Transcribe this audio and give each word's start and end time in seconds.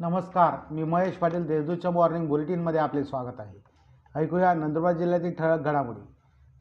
नमस्कार 0.00 0.74
मी 0.74 0.84
महेश 0.84 1.16
पाटील 1.16 1.46
देशदूतच्या 1.46 1.90
मॉर्निंग 1.90 2.26
बुलेटिनमध्ये 2.28 2.80
आपले 2.80 3.04
स्वागत 3.04 3.40
आहे. 3.40 3.58
ऐकूया 4.14 4.54
नंदुरबार 4.54 4.92
जिल्ह्यातील 4.92 5.34
ठळक 5.38 5.60
घडामोडी. 5.60 6.00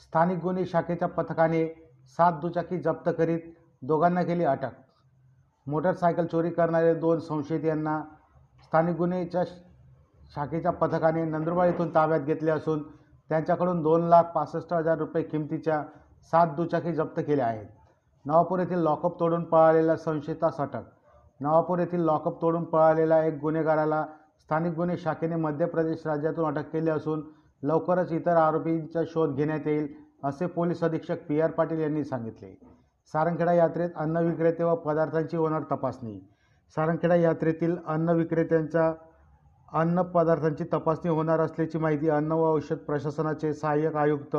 स्थानिक 0.00 0.38
गुन्हे 0.38 0.66
शाखेच्या 0.66 1.08
पथकाने 1.08 1.66
सात 2.16 2.32
दुचाकी 2.32 2.78
जप्त 2.78 3.10
करीत 3.18 3.40
दोघांना 3.82 4.22
केली 4.22 4.44
अटक. 4.44 4.70
मोटरसायकल 5.66 6.26
चोरी 6.26 6.50
करणारे 6.50 6.94
दोन 6.94 7.18
संशयित 7.18 7.64
यांना 7.64 8.02
स्थानिक 8.64 8.96
गुन्हेच्या 8.96 9.44
शाखेच्या 10.34 10.72
पथकाने 10.72 11.24
नंदुरबार 11.24 11.66
येथून 11.66 11.94
ताब्यात 11.94 12.20
घेतले 12.20 12.50
असून 12.50 12.82
त्यांच्याकडून 13.28 13.82
दोन 13.82 14.08
लाख 14.08 14.22
पासष्ट 14.22 14.72
हजार 14.72 14.98
रुपये 14.98 15.22
किमतीच्या 15.22 15.82
सात 16.32 16.46
दुचाकी 16.46 16.92
जप्त 16.92 17.20
केल्या 17.20 17.46
आहेत. 17.46 17.66
नवापूर 18.24 18.58
येथील 18.58 18.78
लॉकअप 18.78 19.20
तोडून 19.20 19.44
पळालेल्या 19.44 19.96
संशयितास 19.96 20.56
अटक. 20.56 20.82
नवापूर 21.40 21.78
येथील 21.78 22.00
लॉकअप 22.00 22.40
तोडून 22.42 22.64
पळालेल्या 22.64 23.24
एक 23.24 23.38
गुन्हेगाराला 23.40 24.04
स्थानिक 24.40 24.74
गुन्हे 24.74 24.96
शाखेने 24.96 25.36
मध्य 25.36 25.66
प्रदेश 25.66 26.06
राज्यातून 26.06 26.44
अटक 26.46 26.70
केली 26.72 26.90
असून 26.90 27.22
लवकरच 27.62 28.12
इतर 28.12 28.36
आरोपींचा 28.36 29.02
शोध 29.06 29.36
घेण्यात 29.36 29.66
येईल 29.66 29.88
असे 30.24 30.46
पोलीस 30.46 30.82
अधीक्षक 30.84 31.26
पी 31.28 31.40
आर 31.40 31.50
पाटील 31.50 31.80
यांनी 31.80 32.04
सांगितले. 32.04 32.54
सारंगखेडा 33.14 33.52
यात्रेत 33.52 33.90
अन्न 33.96 34.16
विक्रेते 34.16 34.64
व 34.64 34.74
पदार्थांची 34.74 35.36
होणार 35.36 35.62
तपासणी. 35.70 36.18
सारंगखेडा 36.76 37.14
यात्रेतील 37.14 37.76
अन्न 37.86 38.10
विक्रेत्यांच्या 38.10 38.92
अन्न 39.72 40.02
पदार्थांची 40.02 40.64
तपासणी 40.72 41.10
होणार 41.10 41.40
असल्याची 41.40 41.78
माहिती 41.78 42.08
अन्न 42.08 42.32
व 42.32 42.52
औषध 42.52 42.76
प्रशासनाचे 42.76 43.52
सहाय्यक 43.54 43.96
आयुक्त 43.96 44.36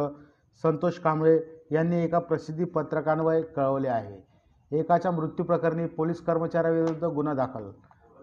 संतोष 0.64 1.00
कांबळे 1.00 1.38
यांनी 1.72 2.04
एका 2.04 2.20
प्रसिद्धी 2.20 2.64
पत्रकान्वये 2.64 3.42
कळवले 3.42 3.88
आहे. 3.88 4.31
एकाच्या 4.72 5.12
मृत्यूप्रकरणी 5.12 5.86
पोलीस 5.86 6.26
कर्मचाऱ्याविरुद्ध 6.26 7.04
गुन्हा 7.04 7.34
दाखल. 7.34 7.70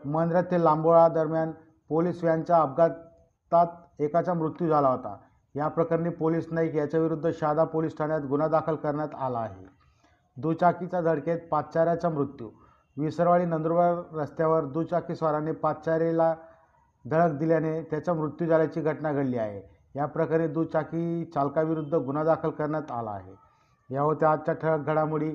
मंदिरात 0.05 0.43
ते 0.51 0.65
लांबोळा 0.65 1.09
दरम्यान 1.09 1.51
पोलीस 1.89 2.25
व्हॅनच्या 2.25 2.57
अपघातात 2.57 3.67
एकाचा 3.99 4.35
मृत्यू 4.35 4.69
झाला 4.69 4.89
होता. 4.89 5.17
या 5.55 5.69
प्रकरणी 5.69 6.11
पोलीस 6.11 6.47
नाईक 6.51 6.75
याच्याविरुद्ध 6.75 7.31
शहादा 7.31 7.65
पोलीस 7.65 7.99
ठाण्यात 7.99 8.21
गुन्हा 8.21 8.49
दाखल 8.49 8.75
करण्यात 8.75 9.09
आला 9.19 9.39
आहे. 9.39 9.67
दुचाकीच्या 10.37 11.01
धडकेत 11.01 11.39
पाचचाऱ्याचा 11.51 12.09
मृत्यू. 12.09 12.49
विसरवाडी 12.97 13.45
नंदुरबार 13.45 14.17
रस्त्यावर 14.17 14.65
दुचाकीस्वाराने 14.65 15.53
पाचचारीला 15.53 16.35
धडक 17.11 17.33
दिल्याने 17.33 17.83
त्याचा 17.83 18.13
मृत्यू 18.15 18.47
झाल्याची 18.47 18.81
घटना 18.81 19.13
घडली 19.13 19.37
आहे. 19.37 19.63
या 19.97 20.07
प्रकरणी 20.07 20.47
दुचाकी 20.47 21.31
चालकाविरुद्ध 21.35 21.95
गुन्हा 21.95 22.25
दाखल 22.25 22.51
करण्यात 22.51 22.93
आला 22.93 23.11
आहे. 23.11 23.35
या 23.91 24.03
होत्या 24.03 24.31
आजच्या 24.31 24.55
ठळक 24.55 24.87
घडामोडी. 24.87 25.35